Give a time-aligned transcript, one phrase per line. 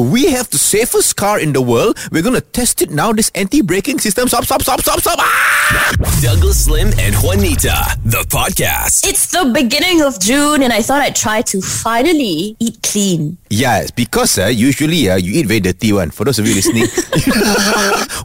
[0.00, 1.98] we have the safest car in the world.
[2.12, 3.12] We're going to test it now.
[3.12, 4.28] This anti-braking system.
[4.28, 5.18] Stop, stop, stop, stop, stop.
[5.18, 5.92] Ah!
[6.20, 9.06] Douglas Lim and Juanita, the podcast.
[9.06, 13.38] It's the beginning of June, and I thought I'd try to finally eat clean.
[13.50, 16.10] Yes, because uh, usually uh, you eat very dirty one.
[16.10, 16.84] For those of you listening,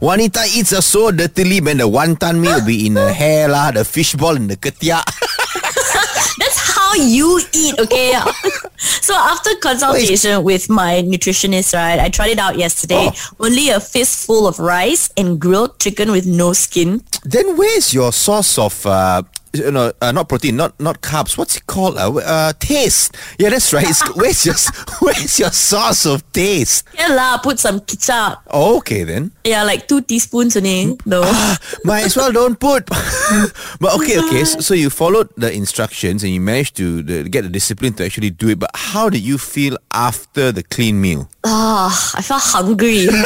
[0.02, 1.78] Juanita eats uh, so dirtily, man.
[1.78, 5.04] The wonton mee will be in the hair lah, the fishball in the ketiak.
[6.38, 6.53] That's
[6.94, 8.12] how you eat, okay?
[8.76, 13.10] so after consultation with my nutritionist, right, I tried it out yesterday.
[13.40, 17.02] Only a fistful of rice and grilled chicken with no skin.
[17.24, 19.22] then where's your source of uh,
[19.54, 21.38] you know, uh, not protein, not not carbs.
[21.38, 21.96] What's it called?
[21.96, 23.16] Uh, uh, taste.
[23.38, 23.86] Yeah, that's right.
[23.88, 24.54] It's, where's your
[25.00, 26.86] Where's your source of taste?
[26.94, 28.42] Yeah lah, put some ketchup.
[28.50, 29.32] Okay then.
[29.44, 31.24] Yeah, like two teaspoons only, though.
[31.84, 32.86] Might as well don't put.
[33.80, 34.44] but okay, okay.
[34.44, 38.04] So, so you followed the instructions and you managed to the, get the discipline to
[38.04, 38.58] actually do it.
[38.58, 41.28] But how did you feel after the clean meal?
[41.44, 43.06] Ah, I felt hungry.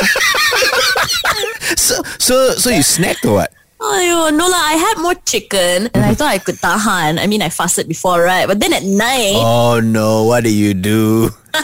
[1.77, 3.53] So so so you snacked or what?
[3.79, 7.19] Ayo, no lah, I had more chicken and I thought I could tahan.
[7.23, 8.47] I mean, I fasted before, right?
[8.47, 10.25] But then at night, Oh no!
[10.25, 11.31] What do you do?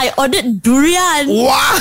[0.00, 1.28] I ordered durian.
[1.28, 1.76] Wow!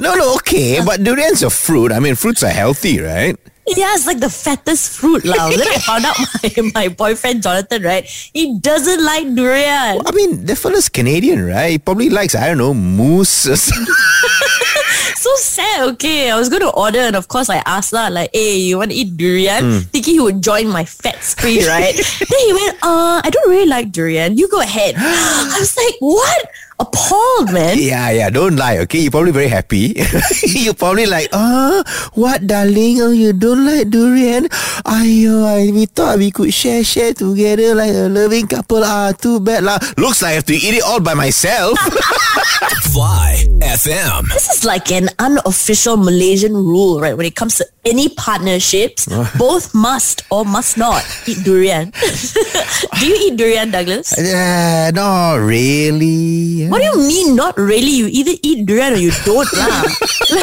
[0.00, 0.82] no, no, okay.
[0.84, 1.92] But durian's a fruit.
[1.92, 3.38] I mean, fruits are healthy, right?
[3.64, 5.48] Yeah, it's like the fattest fruit lah.
[5.54, 8.02] Then I found out my, my boyfriend Jonathan, right?
[8.34, 10.02] He doesn't like durian.
[10.02, 11.70] I mean, the fella's Canadian, right?
[11.70, 13.46] He probably likes, I don't know, moose.
[13.46, 13.86] or some-
[15.16, 16.30] So sad, okay.
[16.30, 18.90] I was going to order and of course I asked lah, like, hey, you want
[18.90, 19.80] to eat durian?
[19.92, 21.94] Thinking he would join my fat spree, right?
[22.18, 24.36] then he went, uh, I don't really like durian.
[24.36, 24.94] You go ahead.
[24.98, 26.50] I was like, what?
[26.80, 27.76] Appalled, man.
[27.78, 28.98] yeah, yeah, don't lie, okay?
[29.00, 29.94] You're probably very happy.
[30.42, 33.00] You're probably like, ah, what, darling?
[33.00, 34.48] Oh, you don't like durian?
[34.88, 38.82] Ayo, I, we thought we could share, share together like a loving couple.
[38.82, 39.78] Ah, too bad lah.
[39.96, 41.78] Looks like I have to eat it all by myself.
[42.92, 44.28] Fly FM.
[44.32, 47.16] This is like an unofficial Malaysian rule, right?
[47.16, 49.06] When it comes to any partnerships,
[49.38, 51.90] both must or must not eat durian.
[52.98, 54.12] Do you eat durian, Douglas?
[54.18, 56.61] uh, not really.
[56.70, 57.90] What do you mean not really?
[57.90, 59.82] You either eat durian or you don't lah.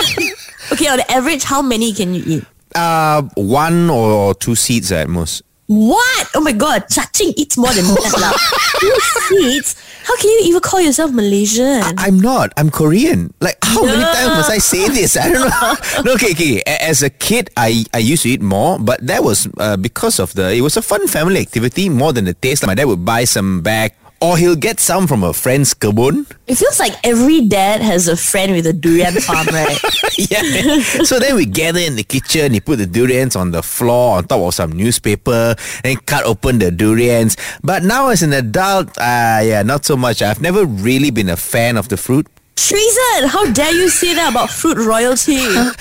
[0.73, 2.43] okay, on average, how many can you eat?
[2.75, 5.43] Uh, one or two seeds at most.
[5.69, 6.25] What?
[6.33, 8.33] Oh my god, Chaching eats more than that lah.
[8.81, 8.97] Two
[9.29, 9.77] seeds?
[10.01, 11.85] How can you even call yourself Malaysian?
[12.01, 12.49] I'm not.
[12.57, 13.29] I'm Korean.
[13.39, 15.13] Like, how many times must I say this?
[15.13, 15.73] I don't know.
[16.09, 16.63] no, okay, okay.
[16.65, 20.17] A- As a kid, I, I used to eat more, but that was uh, because
[20.17, 20.49] of the.
[20.49, 22.65] It was a fun family activity more than the taste.
[22.65, 26.29] My dad would buy some back, or he'll get some from a friend's kebun.
[26.47, 29.79] it feels like every dad has a friend with a durian farm, right?
[30.17, 30.81] yeah.
[31.03, 32.53] so then we gather in the kitchen.
[32.53, 36.59] He put the durians on the floor on top of some newspaper, and cut open
[36.59, 37.37] the durians.
[37.63, 40.21] But now, as an adult, uh, yeah, not so much.
[40.21, 42.27] I've never really been a fan of the fruit.
[42.59, 43.29] Treason!
[43.29, 45.33] How dare you say that about fruit royalty?
[45.39, 45.71] you know,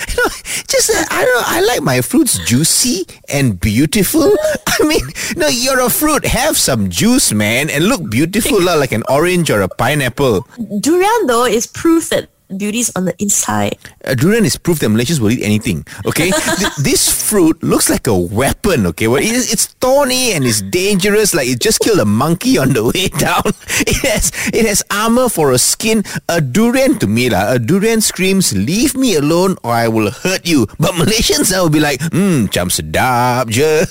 [0.70, 1.46] just uh, I don't know.
[1.46, 4.36] I like my fruits juicy and beautiful.
[4.68, 5.02] I mean,
[5.36, 6.24] no, you're a fruit.
[6.24, 10.46] Have some juice, man, and look beautiful, lah, like an orange or a pineapple.
[10.78, 13.76] Durian, though, is proof that beauty's on the inside.
[14.04, 15.84] Uh, durian is proof that Malaysians will eat anything.
[16.06, 18.86] Okay, Th- this fruit looks like a weapon.
[18.86, 21.34] Okay, well, it is, it's thorny and it's dangerous.
[21.34, 23.52] Like it just killed a monkey on the way down.
[23.84, 26.04] It has it has armor for a skin.
[26.28, 30.46] A durian to me, lah, a durian screams, "Leave me alone, or I will hurt
[30.46, 33.84] you." But Malaysians uh, will be like, "Hmm, jam sedap je."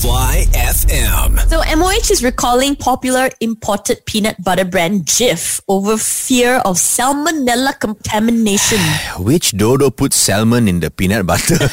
[0.00, 1.36] Fly FM.
[1.48, 8.78] So MOH is recalling popular imported peanut butter brand Jif over fear of salmonella contamination.
[9.18, 11.56] Which dodo put salmon in the peanut butter?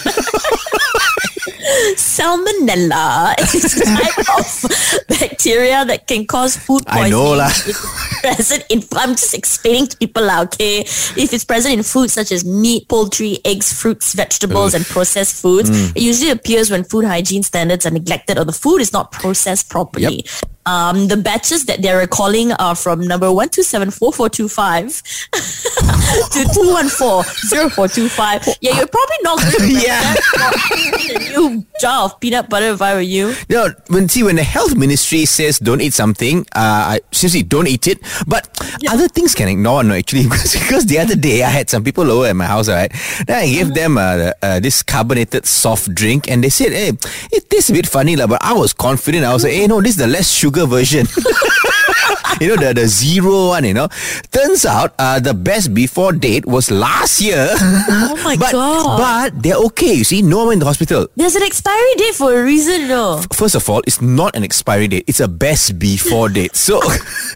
[1.96, 4.47] salmonella is a type of
[5.20, 7.06] bacteria that can cause food poisoning.
[7.06, 7.50] I know lah.
[8.22, 10.81] present in, I'm just explaining to people lah, okay?
[10.81, 15.70] If it's present in foods such as meat, poultry, eggs, fruits, vegetables, and processed foods,
[15.72, 15.96] Mm.
[15.96, 19.70] it usually appears when food hygiene standards are neglected or the food is not processed
[19.70, 20.25] properly.
[20.66, 25.71] Um, the batches that they're recalling are from number 1274425
[26.31, 28.58] to 2140425.
[28.61, 30.16] Yeah, you're probably not going to Yeah.
[31.16, 33.34] a new jar of peanut butter if I were you.
[33.49, 37.67] Know, when see when the health ministry says don't eat something, uh, I seriously don't
[37.67, 37.99] eat it.
[38.28, 38.47] But
[38.90, 39.84] other things can ignore.
[39.84, 42.67] No, actually, because, because the other day I had some people over at my house,
[42.69, 42.91] right?
[43.28, 46.91] Then I gave them uh, uh, this carbonated soft drink, and they said, "Hey,
[47.31, 49.25] it tastes a bit funny, lah." But I was confident.
[49.25, 51.08] I was like, "Hey, no, this is the less sugar version."
[52.41, 53.88] you know, the, the zero one, you know.
[54.32, 57.49] Turns out uh, the best before date was last year.
[58.02, 58.97] Oh my but, God.
[58.97, 60.22] But they're okay, you see.
[60.22, 61.08] No one in the hospital.
[61.16, 63.22] There's an expiry date for a reason, no.
[63.34, 65.05] First of all, it's not an expiry date.
[65.08, 66.55] It's a best before date.
[66.55, 66.82] So,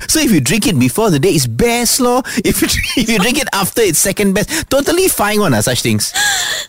[0.08, 2.22] so if you drink it before the date, it's best law.
[2.44, 2.68] If you,
[3.02, 4.70] if you drink it after, it's second best.
[4.70, 6.14] Totally fine one, uh, such things.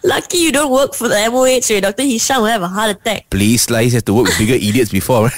[0.04, 2.02] Lucky you don't work for the MOH where Dr.
[2.02, 3.30] Hisham will have a heart attack.
[3.30, 5.30] Please, like, have to work with bigger idiots before.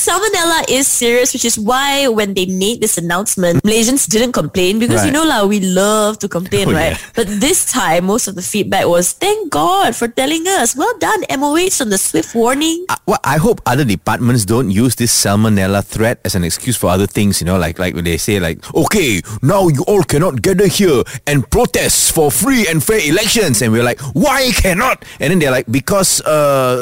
[0.00, 5.04] Salmonella is serious, which is why when they made this announcement, Malaysians didn't complain because
[5.04, 6.96] you know lah, we love to complain, Oh, right?
[6.96, 7.12] yeah.
[7.14, 10.72] But this time, most of the feedback was, "Thank God for telling us.
[10.72, 14.96] Well done, MOH, on the swift warning." I- well, I hope other departments don't use
[14.96, 17.44] this salmonella threat as an excuse for other things.
[17.44, 21.04] You know, like like when they say like, okay, now you all cannot gather here
[21.28, 25.04] and protest for free and fair elections, and we're like, why cannot?
[25.20, 26.32] And then they're like, because uh,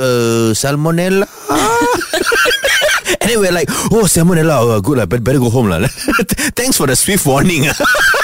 [0.07, 1.27] uh salmonella.
[3.21, 5.87] and then we're like, oh salmonella, oh, good lah, better go home lah.
[6.59, 7.65] Thanks for the swift warning.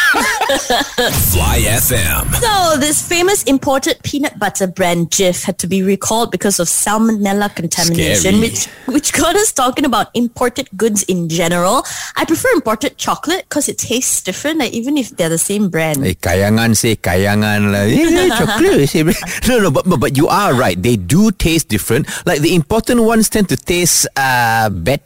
[0.58, 2.32] Fly FM.
[2.36, 7.54] So, this famous imported peanut butter brand Jif had to be recalled because of salmonella
[7.54, 8.40] contamination, Scary.
[8.40, 11.84] which which got us talking about imported goods in general.
[12.16, 16.04] I prefer imported chocolate because it tastes different, like, even if they're the same brand.
[16.04, 17.86] Eh, kayangan say kayangan lah.
[17.90, 19.02] Eh, chocolate say.
[19.48, 20.80] No, no, but, but but you are right.
[20.80, 22.08] They do taste different.
[22.26, 25.02] Like the important ones tend to taste uh better.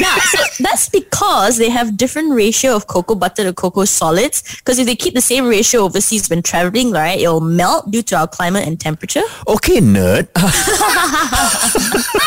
[0.00, 4.42] Yeah, so that's because they have different ratio of cocoa butter to cocoa solids.
[4.58, 8.16] Because if they keep the same ratio overseas when traveling, right, it'll melt due to
[8.16, 9.22] our climate and temperature.
[9.46, 10.28] okay, nerd.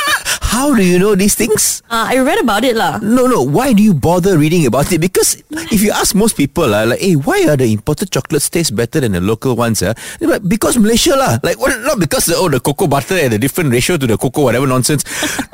[0.49, 1.83] How do you know these things?
[1.89, 2.97] Uh, I read about it lah.
[2.99, 3.45] No, no.
[3.45, 4.97] Why do you bother reading about it?
[4.99, 5.37] Because
[5.69, 8.99] if you ask most people, uh, like, hey, why are the imported chocolates taste better
[8.99, 9.83] than the local ones?
[9.85, 9.93] Uh?
[10.19, 11.37] Like, because Malaysia lah.
[11.43, 14.17] Like, what, not because the, oh, the cocoa butter and the different ratio to the
[14.17, 15.05] cocoa, whatever nonsense.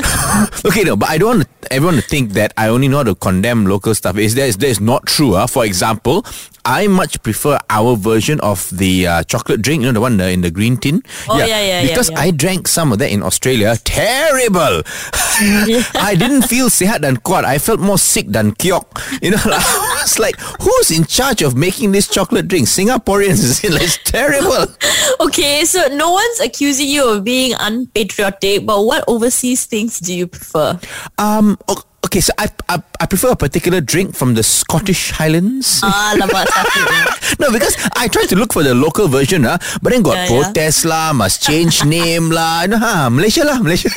[0.66, 3.15] okay, no, but I don't want everyone to think that I only know how to
[3.15, 4.17] condemn local stuff.
[4.17, 5.35] Is that is that is not true?
[5.35, 5.47] Uh?
[5.47, 6.25] For example,
[6.65, 9.81] I much prefer our version of the uh, chocolate drink.
[9.83, 11.03] You know the one uh, in the green tin.
[11.29, 12.19] Oh, yeah, yeah, yeah, Because yeah.
[12.19, 13.77] I drank some of that in Australia.
[13.83, 14.81] Terrible.
[16.00, 17.44] I didn't feel sihat dan kuat.
[17.45, 18.88] I felt more sick than kiok.
[19.21, 19.62] You know, like,
[20.05, 22.67] I like, who's in charge of making this chocolate drink?
[22.67, 23.61] Singaporeans.
[23.63, 24.67] It's terrible.
[25.19, 30.27] Okay, so no one's accusing you of being unpatriotic, but what overseas things do you
[30.27, 30.79] prefer?
[31.17, 31.57] Um.
[31.67, 31.81] o-
[32.15, 35.83] Okay, so I, I I prefer a particular drink from the Scottish Highlands.
[35.83, 36.79] Ah, lemak satu.
[37.44, 40.23] No, because I tried to look for the local version, ah, but then got Yeah,
[40.23, 40.31] yeah.
[40.56, 42.63] protest lah, must change name lah.
[42.63, 43.91] You know, ha, Malaysia lah, Malaysia.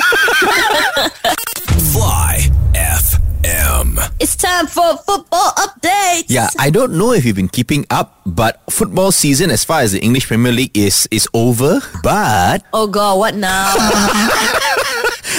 [1.94, 4.02] Fly FM.
[4.18, 6.26] It's time for football updates.
[6.26, 9.94] Yeah, I don't know if you've been keeping up, but football season, as far as
[9.94, 11.78] the English Premier League is, is over.
[12.02, 13.78] But Oh god, what now?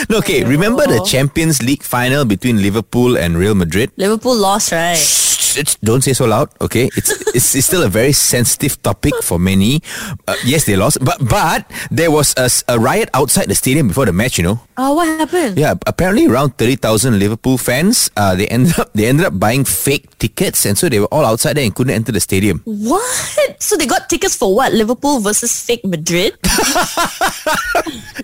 [0.17, 1.05] okay, remember the oh.
[1.05, 3.91] Champions League final between Liverpool and Real Madrid?
[3.95, 4.97] Liverpool lost, right?
[5.59, 6.87] It's, don't say so loud, okay?
[6.95, 9.83] It's, it's it's still a very sensitive topic for many.
[10.23, 14.07] Uh, yes, they lost, but but there was a, a riot outside the stadium before
[14.07, 14.39] the match.
[14.39, 14.57] You know.
[14.79, 15.59] Oh, what happened?
[15.59, 18.07] Yeah, apparently around thirty thousand Liverpool fans.
[18.15, 21.27] Uh, they ended up they ended up buying fake tickets, and so they were all
[21.27, 22.63] outside there and couldn't enter the stadium.
[22.63, 23.03] What?
[23.59, 24.71] So they got tickets for what?
[24.71, 26.39] Liverpool versus fake Madrid?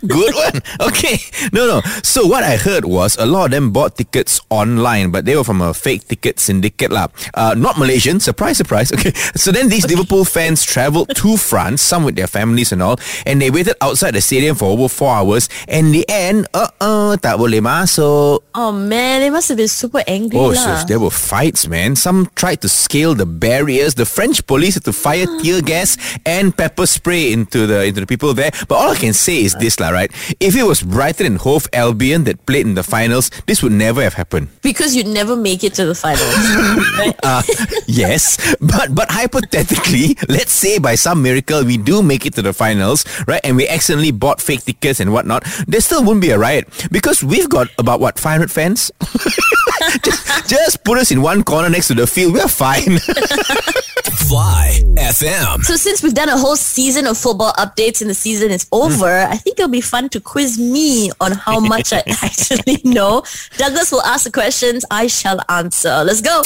[0.07, 0.61] Good one.
[0.87, 1.19] Okay.
[1.51, 1.81] No, no.
[2.03, 5.43] So what I heard was a lot of them bought tickets online, but they were
[5.43, 7.07] from a fake ticket syndicate lah.
[7.33, 8.19] Uh, not Malaysian.
[8.19, 8.91] Surprise, surprise.
[8.91, 9.11] Okay.
[9.35, 13.41] So then these Liverpool fans traveled to France, some with their families and all, and
[13.41, 15.49] they waited outside the stadium for over four hours.
[15.67, 18.41] And the end, uh, uh, tak boleh masuk.
[18.55, 21.95] Oh man, they must have been super angry Oh, so there were fights, man.
[21.95, 23.95] Some tried to scale the barriers.
[23.95, 28.07] The French police had to fire tear gas and pepper spray into the into the
[28.09, 28.51] people there.
[28.67, 30.09] But all I can say is this, lah, right?
[30.39, 34.01] If it was Brighton and Hove Albion that played in the finals, this would never
[34.01, 34.49] have happened.
[34.63, 36.33] because you'd never make it to the finals.
[37.25, 37.41] Uh,
[37.87, 42.53] yes, but but hypothetically, let's say by some miracle we do make it to the
[42.53, 43.41] finals, right?
[43.43, 45.43] And we accidentally bought fake tickets and whatnot.
[45.67, 48.91] There still wouldn't be a riot because we've got about what 500 fans.
[50.03, 52.33] just, just put us in one corner next to the field.
[52.33, 52.99] We're fine.
[54.27, 55.63] Fly FM.
[55.63, 58.81] So since we've done a whole season of football updates and the season is hmm.
[58.81, 63.23] over, I think it'll be fun to quiz me on how much I actually know.
[63.57, 66.03] Douglas will ask the questions, I shall answer.
[66.03, 66.41] Let's go.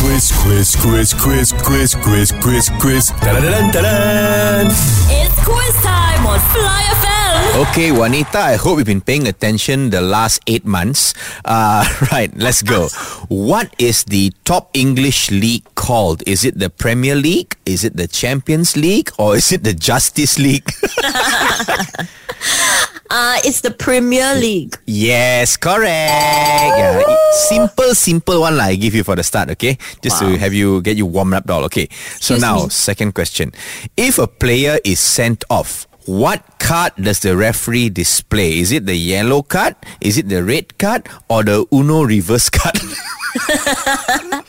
[0.00, 3.08] Quiz, quiz, quiz, quiz, quiz, quiz, quiz, quiz.
[3.20, 4.66] Da-da-da-dun-da-dun.
[4.70, 7.68] It's quiz time on Fly FM.
[7.68, 11.14] okay, Juanita, I hope you've been paying attention the last eight months.
[11.44, 12.88] Uh, right, let's go.
[13.28, 16.22] What is the top English league called?
[16.26, 17.56] Is it the Premier League?
[17.66, 19.10] Is it the Champions League?
[19.18, 20.68] Or is it the Justice League?
[23.12, 24.78] Uh, it's the Premier League.
[24.86, 25.82] Yes, correct.
[26.14, 28.60] Yeah, simple, simple one.
[28.60, 29.78] I give you for the start, okay?
[30.00, 31.64] Just to have you get you warmed up, doll.
[31.64, 31.88] Okay.
[32.22, 32.68] So Excuse now, me.
[32.70, 33.50] second question:
[33.96, 38.58] If a player is sent off, what card does the referee display?
[38.58, 39.76] Is it the yellow card?
[40.00, 42.74] Is it the red card or the Uno reverse card?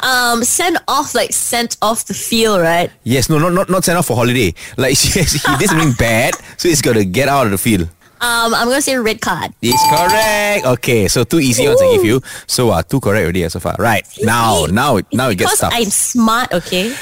[0.00, 2.90] Um, sent off like sent off the field, right?
[3.04, 4.52] yes, no, not not not sent off for holiday.
[4.76, 7.88] Like yes, he did something bad, so he's got to get out of the field.
[8.20, 9.54] Um, I'm gonna say red card.
[9.62, 10.66] It's correct.
[10.78, 12.20] Okay, so two easy ones I give you.
[12.46, 13.76] So uh, two correct already uh, so far.
[13.78, 15.72] Right now, now, it- now it gets tough.
[15.74, 16.94] I'm smart, okay?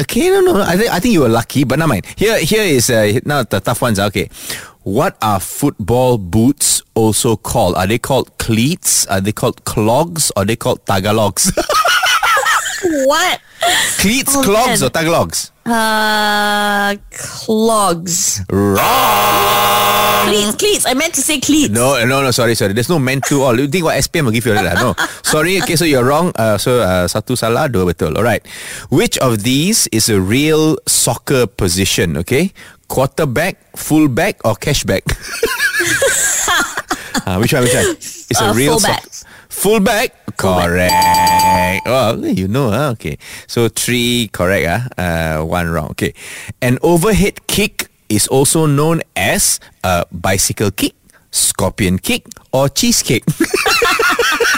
[0.00, 0.60] Okay, no, no.
[0.62, 2.06] I think I think you were lucky, but never mind.
[2.16, 3.98] Here, here is uh, now the tough ones.
[3.98, 4.28] Okay,
[4.82, 7.74] what are football boots also called?
[7.76, 9.06] Are they called cleats?
[9.06, 10.30] Are they called clogs?
[10.36, 11.52] Are they called tagalogs?
[13.06, 13.40] What?
[13.98, 14.86] cleats, Oh, clogs, man.
[14.86, 15.50] or tagalogs?
[15.66, 18.40] Uh, clogs.
[18.50, 20.28] Wrong.
[20.28, 20.84] Cleats, cleats.
[20.86, 21.70] I meant to say cleats.
[21.72, 22.30] No, no, no.
[22.30, 22.72] Sorry, sorry.
[22.72, 23.58] There's no meant to all.
[23.58, 24.76] You think what SPM will give you that?
[24.76, 24.94] No.
[25.22, 25.60] Sorry.
[25.62, 26.32] Okay, so you're wrong.
[26.36, 28.16] Uh, so uh, satu salah, dua betul.
[28.16, 28.44] All right.
[28.90, 32.16] Which of these is a real soccer position?
[32.18, 32.52] Okay,
[32.88, 35.04] quarterback, fullback, or cashback?
[37.26, 37.62] uh, which one?
[37.64, 37.96] Which one?
[37.98, 39.04] It's a Uh, real fullback.
[39.12, 40.94] soc- Fullback, correct.
[41.86, 42.90] Oh, you know, huh?
[42.96, 43.18] okay.
[43.46, 45.90] So three correct, ah, uh, one wrong.
[45.92, 46.14] Okay,
[46.62, 50.94] an overhead kick is also known as a bicycle kick,
[51.30, 53.24] scorpion kick, or cheesecake.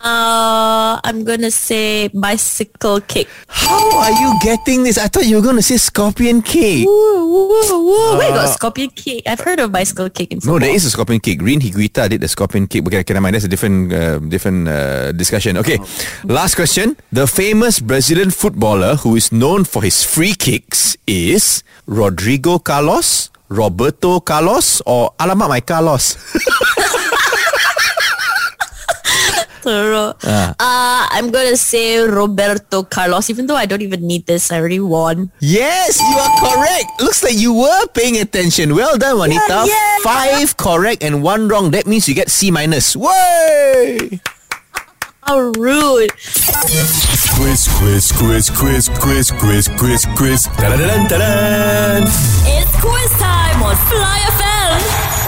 [0.00, 3.28] Uh, I'm gonna say bicycle kick.
[3.48, 4.96] How are you getting this?
[4.96, 6.86] I thought you were going to say scorpion kick.
[6.86, 8.18] Woo, woo, woo.
[8.18, 9.28] Where got scorpion kick?
[9.28, 11.40] I've heard of bicycle kick in No, there is a scorpion kick.
[11.40, 12.86] René Higuita did the scorpion kick.
[12.86, 13.34] Okay, okay, never mind.
[13.34, 15.58] That's a different, uh, different uh, discussion.
[15.58, 15.78] Okay,
[16.24, 16.96] last question.
[17.12, 24.20] The famous Brazilian footballer who is known for his free kicks is Rodrigo Carlos, Roberto
[24.20, 26.16] Carlos, or Alamak my Carlos.
[29.60, 30.14] Thorough.
[30.24, 34.50] Uh, I'm gonna say Roberto Carlos, even though I don't even need this.
[34.50, 35.30] I already won.
[35.40, 36.88] yes, you are correct.
[37.00, 38.74] Looks like you were paying attention.
[38.74, 39.64] Well done, Juanita.
[39.68, 39.96] yeah.
[40.02, 41.70] Five correct and one wrong.
[41.72, 42.96] That means you get C minus.
[42.96, 44.20] Way!
[45.22, 46.10] How rude.
[47.36, 50.48] Quiz, quiz, quiz, quiz, quiz, quiz, quiz, quiz.
[52.48, 55.19] It's quiz time on Fly FM.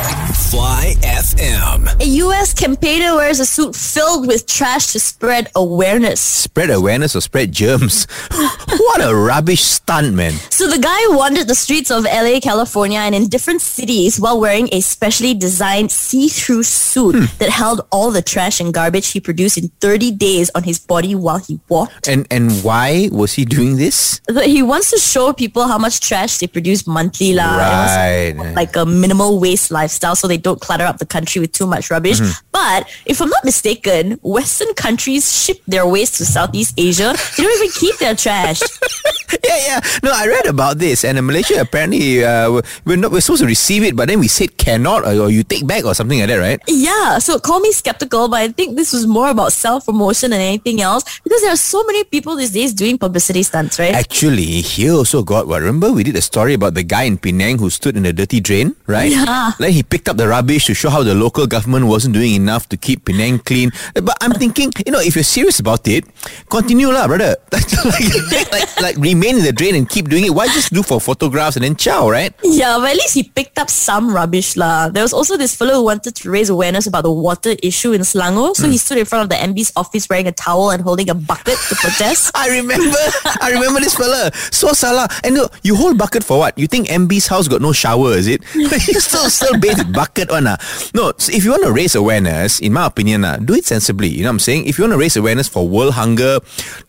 [0.53, 1.89] Fly FM.
[1.99, 6.21] A US campaigner wears a suit filled with trash to spread awareness.
[6.21, 8.05] Spread awareness or spread germs.
[8.69, 10.33] what a rubbish stunt, man.
[10.51, 14.69] So the guy wandered the streets of LA, California, and in different cities while wearing
[14.73, 17.25] a specially designed see-through suit hmm.
[17.39, 21.15] that held all the trash and garbage he produced in 30 days on his body
[21.15, 22.07] while he walked.
[22.07, 24.21] And and why was he doing this?
[24.29, 27.57] But he wants to show people how much trash they produce monthly, lah.
[27.57, 28.53] Right.
[28.55, 31.91] Like a minimal waste lifestyle, so they don't clutter up the country with too much
[31.91, 32.21] rubbish.
[32.53, 37.15] But if I'm not mistaken, Western countries ship their waste to Southeast Asia.
[37.37, 38.61] They don't even keep their trash.
[39.45, 39.81] yeah, yeah.
[40.03, 43.49] No, I read about this, and in Malaysia apparently uh, we're not we're supposed to
[43.49, 46.29] receive it, but then we said cannot, or, or you take back, or something like
[46.29, 46.61] that, right?
[46.69, 50.41] Yeah, so call me skeptical, but I think this was more about self promotion than
[50.41, 53.95] anything else because there are so many people these days doing publicity stunts, right?
[53.95, 55.63] Actually, he also got what.
[55.63, 58.41] Remember we did a story about the guy in Penang who stood in a dirty
[58.41, 59.11] drain, right?
[59.11, 59.53] Yeah.
[59.59, 62.65] Then he picked up the rubbish to show how the local government wasn't doing enough
[62.73, 63.69] to keep Penang clean.
[63.93, 66.09] But I'm thinking, you know, if you're serious about it,
[66.49, 67.37] continue lah, brother.
[67.53, 70.33] like, like, like remain in the drain and keep doing it.
[70.33, 72.33] Why just do for photographs and then ciao, right?
[72.43, 74.89] yeah, but at least he picked up some rubbish lah.
[74.89, 78.01] There was also this fellow who wanted to raise awareness about the water issue in
[78.01, 78.85] Selangor, so he hmm.
[78.85, 81.75] stood in front of the MB's office wearing a towel and holding a bucket to
[81.77, 82.33] protest.
[82.35, 82.97] I remember,
[83.45, 84.33] I remember this fella.
[84.49, 85.09] So salah.
[85.25, 86.57] And look, you hold bucket for what?
[86.57, 88.41] You think MB's house got no shower, is it?
[88.55, 89.93] you still still bathe with
[90.27, 90.57] bucket one ah.
[90.95, 94.09] No, so if you want to raise awareness, in my opinion, ah, do it sensibly.
[94.09, 94.67] You know what I'm saying?
[94.67, 96.39] If you want to raise awareness for world hunger,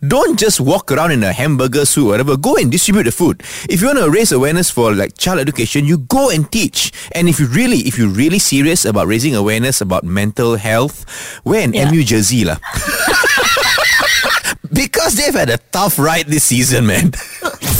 [0.05, 2.37] don't just walk around in a hamburger suit, whatever.
[2.37, 3.41] Go and distribute the food.
[3.69, 6.91] If you want to raise awareness for like child education, you go and teach.
[7.13, 11.05] And if you really, if you're really serious about raising awareness about mental health,
[11.45, 11.89] wear an Yeah.
[11.91, 12.57] MU jersey lah.
[14.73, 17.11] Because they've had a tough ride this season, man.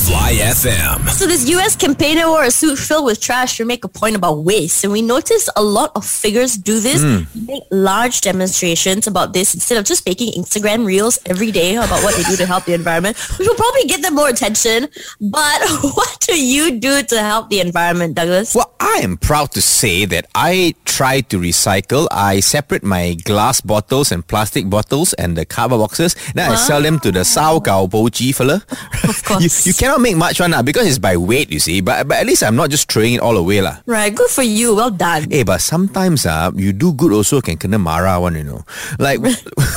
[0.04, 1.08] Fly FM.
[1.12, 4.44] So this US campaigner wore a suit filled with trash to make a point about
[4.44, 4.84] waste.
[4.84, 7.46] And we noticed a lot of figures do this, hmm.
[7.48, 12.16] make large demonstrations about this instead of just making Instagram reels every day about what
[12.16, 14.90] they do to help the environment, which will probably get them more attention.
[15.22, 15.62] But
[15.96, 18.54] what do you do to help the environment, Douglas?
[18.54, 22.08] Well, I am proud to say that I try to recycle.
[22.12, 26.16] I separate my glass bottles and plastic bottles and the cardboard boxes.
[26.34, 28.64] Then I sell them to the Sao Gao Boji fella.
[29.04, 29.44] Of course.
[29.66, 31.82] you, you cannot cannot make much one lah because it's by weight, you see.
[31.82, 33.86] But but at least I'm not just throwing it all away lah.
[33.86, 34.74] Right, good for you.
[34.74, 35.30] Well done.
[35.30, 38.66] Hey, but sometimes uh, you do good also can kena marah one, you know.
[38.98, 39.22] Like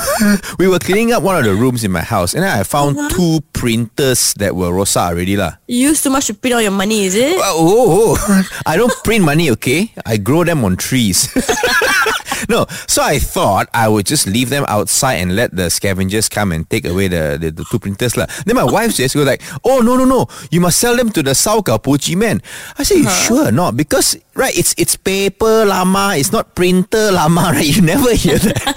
[0.58, 3.44] we were cleaning up one of the rooms in my house and I found two
[3.52, 5.60] printers that were rosa already lah.
[5.68, 7.36] You use too much to print all your money, is it?
[7.36, 8.48] Oh, oh, oh.
[8.66, 9.92] I don't print money, okay?
[10.08, 11.28] I grow them on trees.
[12.50, 16.52] no, so I thought I would just leave them outside and let the scavengers come
[16.52, 18.16] and take away the, the, the two printers.
[18.16, 18.26] lah.
[18.44, 20.26] Then my wife just go like, oh, no, no, no.
[20.50, 22.42] You must sell them to the Saukau Pochi man.
[22.78, 23.76] I say, you sure not?
[23.76, 26.14] Because, right, it's it's paper lama.
[26.16, 27.66] It's not printer lama, right?
[27.66, 28.76] You never hear that.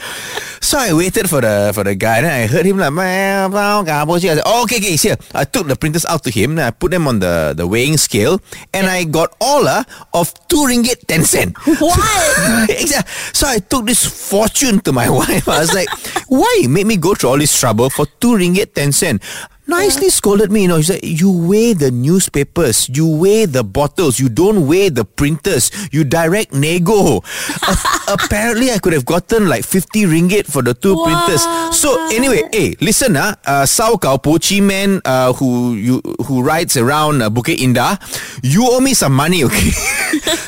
[0.61, 2.21] So I waited for the for the guy.
[2.21, 5.03] Then I heard him like, "Man, blah, blah, blah." I said, oh, okay, okay, it's
[5.03, 5.17] here.
[5.33, 6.55] I took the printers out to him.
[6.55, 8.41] Then I put them on the, the weighing scale,
[8.73, 11.55] and I got all uh, of two ringgit ten cent.
[11.79, 11.99] What?
[13.33, 15.47] So I took this fortune to my wife.
[15.47, 15.89] I was like,
[16.27, 19.23] "Why you make me go through all this trouble for two ringgit ten cent?"
[19.69, 20.77] Nicely scolded me, you know.
[20.81, 25.69] He said, "You weigh the newspapers, you weigh the bottles, you don't weigh the printers.
[25.93, 27.77] You direct nego." A-
[28.17, 31.45] apparently, I could have gotten like fifty ringgit for the two printers.
[31.77, 36.73] So anyway, hey, listen, ah, uh, Sao Kau Pochi man, uh, who you who rides
[36.75, 38.01] around uh, Bukit Indah,
[38.41, 39.69] you owe me some money, okay?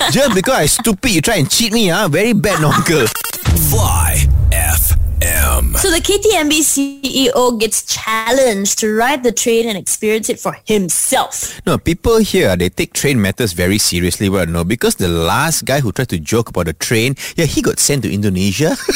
[0.09, 3.05] Just because I stupid, you try and cheat me, ah, very bad, no, uncle.
[3.69, 5.70] Fly FM.
[5.91, 11.59] So the KTMB CEO gets challenged to ride the train and experience it for himself.
[11.65, 14.29] No, people here they take train matters very seriously.
[14.29, 17.61] Well, no, because the last guy who tried to joke about the train, yeah, he
[17.61, 18.77] got sent to Indonesia.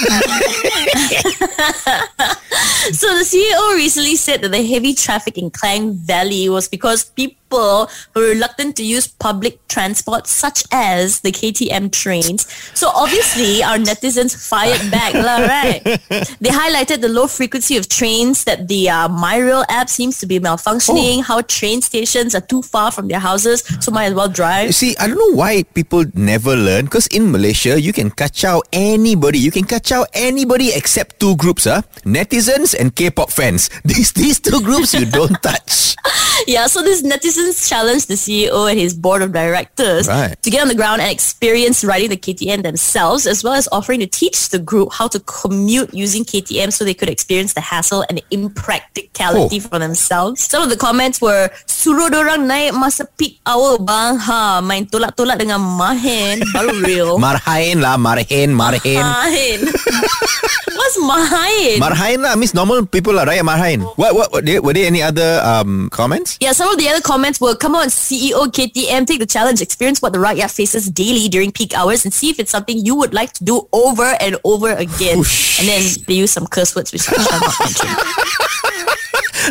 [2.93, 7.89] So the CEO recently said that the heavy traffic in Klang Valley was because people
[8.13, 12.45] were reluctant to use public transport such as the KTM trains.
[12.77, 15.81] So obviously our netizens fired back, lah, right?
[16.37, 20.39] They highlighted the low frequency of trains, that the uh, MyRail app seems to be
[20.39, 24.33] malfunctioning, how train stations are too far from their houses, so might as well You
[24.33, 24.75] drive.
[24.75, 26.85] see, I don't know why people never learn.
[26.85, 29.39] Because in Malaysia, you can catch out anybody.
[29.39, 31.81] You can catch out anybody except two groups, huh?
[32.05, 33.69] Netizens and K-pop fans.
[33.85, 35.95] These these two groups you don't touch.
[36.47, 40.35] Yeah, so this netizens challenged the CEO and his board of directors Right.
[40.43, 43.99] to get on the ground and experience riding the KTM themselves, as well as offering
[44.01, 48.03] to teach the group how to commute using KTM so they could experience the hassle
[48.11, 49.67] and impracticality Oh.
[49.71, 50.43] for themselves.
[50.43, 55.39] Some of the comments were, suruh dorang naik masa peak hour bang, ha, main tolak-tolak
[55.39, 57.11] dengan mahen, baru real.
[57.17, 58.99] Marhain lah, marhain, marhain.
[58.99, 59.59] Mahen.
[60.75, 61.79] What's mahen?
[61.79, 63.41] Marhain lah means normal people lah, right?
[63.41, 63.81] Marhain.
[63.95, 66.37] What, what, were there, were there any other um, comments?
[66.41, 70.01] Yeah, some of the other comments were, come on, CEO KTM, take the challenge, experience
[70.01, 73.13] what the rakyat faces daily during peak hours and see if it's something you would
[73.13, 75.19] like to do over and over again.
[75.19, 75.59] Whoosh.
[75.59, 77.89] And then they use some curse words, which I shall not mention.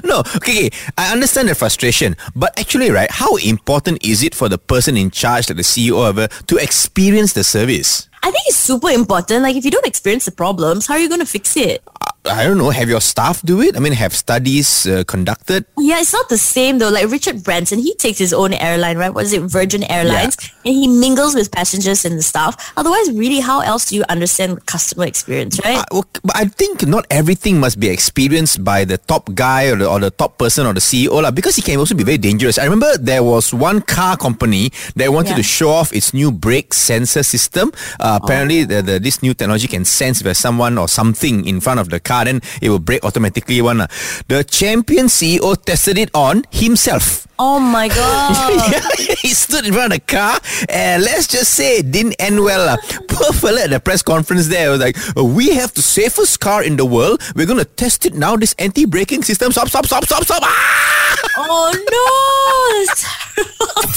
[0.03, 0.71] No, okay, okay.
[0.99, 5.11] I understand the frustration, but actually, right, how important is it for the person in
[5.11, 8.09] charge, like the CEO or whatever, to experience the service?
[8.23, 9.43] I think it's super important.
[9.43, 11.83] Like, if you don't experience the problems, how are you going to fix it?
[12.27, 12.71] I don't know.
[12.71, 13.77] Have your staff do it?
[13.77, 15.67] I mean, have studies uh, conducted?
[15.79, 16.89] Yeah, it's not the same though.
[16.89, 19.13] Like Richard Branson, he takes his own airline, right?
[19.13, 20.37] What is it, Virgin Airlines?
[20.65, 22.73] And he mingles with passengers and the staff.
[22.79, 25.85] Otherwise, really, how else do you understand customer experience, right?
[25.93, 29.87] Uh, but I think not everything must be experienced by the top guy or the,
[29.89, 32.59] or the top person or the CEO lah, because it can also be very dangerous.
[32.59, 35.37] I remember there was one car company that wanted Yeah.
[35.37, 37.71] to show off its new brake sensor system.
[38.01, 41.61] Uh, apparently, the, the, this new technology can sense if there's someone or something in
[41.61, 43.61] front of the car, then it will brake automatically.
[43.61, 43.89] One, ah.
[44.29, 47.27] the champion CEO tested it on himself.
[47.39, 48.73] Oh my god.
[48.73, 52.41] Yeah, he stood in front of the car and let's just say it didn't end
[52.41, 52.77] well.
[53.09, 56.63] Poor fella at the press conference there was like, "Uh, we have the safest car
[56.63, 57.23] in the world.
[57.35, 58.37] We're going to test it now.
[58.37, 59.53] This anti-braking system.
[59.53, 60.43] Stop, stop, stop, stop, stop.
[60.43, 61.17] Ah!
[61.37, 63.45] oh no.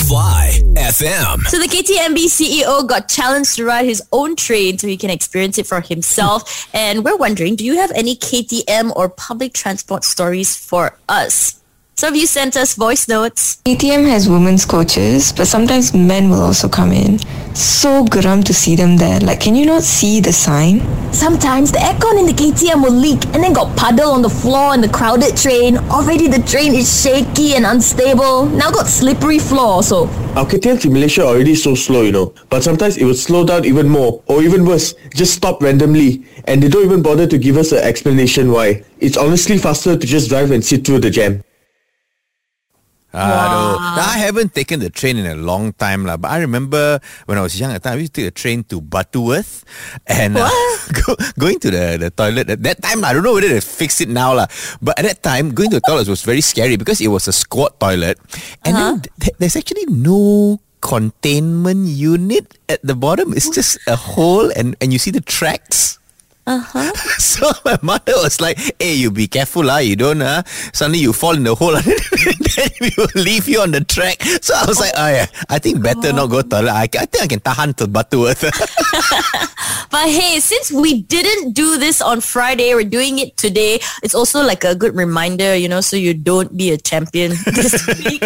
[0.07, 1.45] Fly FM.
[1.47, 5.57] So the KTMB CEO got challenged to ride his own train so he can experience
[5.57, 6.67] it for himself.
[6.73, 11.61] And we're wondering, do you have any KTM or public transport stories for us?
[11.99, 13.59] Some of you sent us voice notes.
[13.65, 17.17] KTM has women's coaches, but sometimes men will also come in.
[17.55, 19.19] So grum to see them there.
[19.19, 20.81] Like, can you not see the sign?
[21.11, 24.75] Sometimes the aircon in the KTM will leak and then got puddle on the floor
[24.75, 25.79] in the crowded train.
[25.89, 28.45] Already the train is shaky and unstable.
[28.45, 30.05] Now got slippery floor also.
[30.37, 32.31] Our KTM simulation already so slow, you know.
[32.51, 36.61] But sometimes it would slow down even more, or even worse, just stop randomly, and
[36.61, 38.83] they don't even bother to give us an explanation why.
[38.99, 41.41] It's honestly faster to just drive and sit through the jam.
[43.17, 43.97] Aduh.
[43.97, 46.17] Now, I haven't taken the train in a long time, lah.
[46.17, 48.63] but I remember when I was young at time, I used to take a train
[48.69, 49.65] to Butterworth
[50.05, 50.49] and uh,
[51.01, 52.49] go, going to the, the toilet.
[52.49, 54.47] At that time, I don't know whether they fixed it now, lah.
[54.81, 57.33] but at that time, going to the toilet was very scary because it was a
[57.33, 58.17] squat toilet.
[58.63, 63.33] And then th- there's actually no containment unit at the bottom.
[63.33, 65.99] It's just a hole and, and you see the tracks.
[66.47, 66.91] Uh-huh.
[67.27, 69.77] So my mother was like, "Hey, you be careful, lah.
[69.77, 70.41] You don't, uh,
[70.73, 74.23] suddenly you fall in the hole, and then we will leave you on the track."
[74.41, 76.73] So I was like, "Oh yeah, I think better not go toilet.
[76.73, 78.41] I, I think I can tahan to Butterworth."
[79.89, 83.79] But hey, since we didn't do this on Friday, we're doing it today.
[84.03, 87.87] It's also like a good reminder, you know, so you don't be a champion this
[87.87, 88.23] week.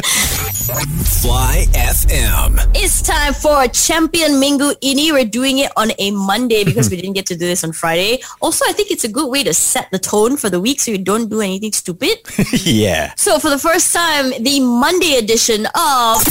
[1.21, 2.57] Fly FM.
[2.73, 5.11] It's time for Champion Minggu Ini.
[5.13, 8.10] We're doing it on a Monday because we didn't get to do this on Friday.
[8.41, 10.91] Also, I think it's a good way to set the tone for the week so
[10.91, 12.17] you don't do anything stupid.
[12.63, 13.13] yeah.
[13.15, 16.23] So for the first time, the Monday edition of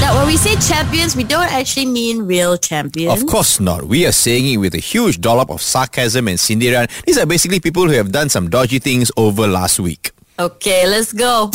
[0.00, 3.22] now when we say champions, we don't actually mean real champions.
[3.22, 3.84] Of course not.
[3.84, 6.88] We are saying it with a huge dollop of sarcasm and sindiran.
[7.04, 10.12] These are basically people who have done some dodgy things over last week.
[10.38, 11.50] Okay, let's go.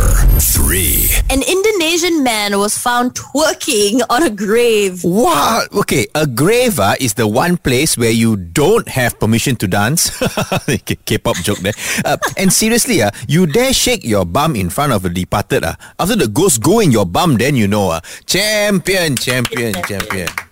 [0.00, 1.08] Number three.
[1.28, 5.04] An Indonesian man was found twerking on a grave.
[5.04, 5.72] What?
[5.74, 10.08] Okay, a grave ah, is the one place where you don't have permission to dance.
[11.04, 11.76] K-pop joke there.
[12.04, 15.64] Uh, and seriously, uh, you dare shake your bum in front of a departed.
[15.64, 15.74] Uh.
[15.98, 17.90] After the ghost go in your bum, then you know.
[17.90, 20.28] Uh, champion, champion, champion.
[20.28, 20.49] Number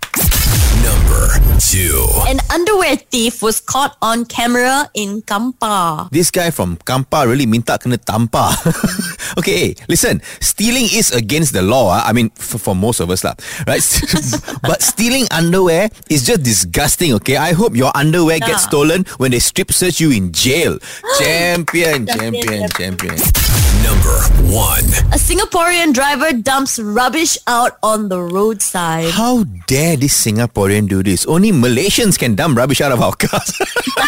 [1.60, 2.06] two.
[2.26, 6.08] An underwear thief was caught on camera in Kampar.
[6.10, 8.54] This guy from Kampar really minta kena tampar.
[9.38, 10.22] okay, listen.
[10.40, 11.90] Stealing is against the law.
[11.92, 12.06] ah.
[12.06, 13.34] I mean, f- for most of us lah,
[13.66, 13.82] right?
[14.62, 17.12] but stealing underwear is just disgusting.
[17.20, 20.78] Okay, I hope your underwear gets stolen when they strip search you in jail.
[21.18, 23.18] champion, champion, champion.
[23.82, 24.18] Number
[24.52, 24.84] one.
[25.14, 29.10] A Singaporean driver dumps rubbish out on the roadside.
[29.10, 31.26] How dare this Singaporean do this?
[31.26, 33.52] Only Malaysians can dump rubbish out of our cars.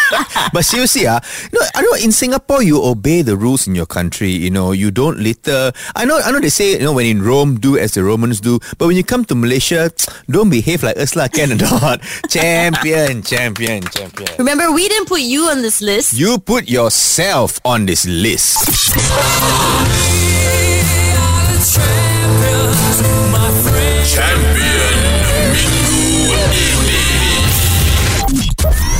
[0.52, 1.20] but seriously, ah,
[1.52, 4.30] no, I know in Singapore you obey the rules in your country.
[4.30, 5.72] You know, you don't litter.
[5.94, 6.40] I know, I know.
[6.40, 8.58] They say you know when in Rome, do as the Romans do.
[8.78, 9.90] But when you come to Malaysia,
[10.30, 12.02] don't behave like us, lah, can or not?
[12.28, 14.28] champion, champion, champion.
[14.38, 16.14] Remember, we didn't put you on this list.
[16.18, 18.58] You put yourself on this list.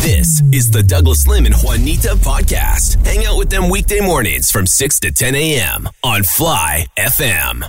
[0.02, 3.04] This is the Douglas Lim and Juanita podcast.
[3.06, 5.88] Hang out with them weekday mornings from 6 to 10 a.m.
[6.02, 7.62] on Fly FM.